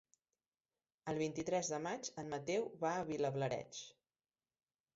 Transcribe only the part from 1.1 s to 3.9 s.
El vint-i-tres de maig en Mateu va a Vilablareix.